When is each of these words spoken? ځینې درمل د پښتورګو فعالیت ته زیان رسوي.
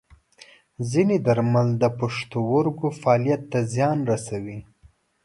ځینې 0.91 1.15
درمل 1.27 1.67
د 1.81 1.83
پښتورګو 1.99 2.87
فعالیت 3.01 3.41
ته 3.51 3.59
زیان 3.73 3.97
رسوي. 4.11 4.59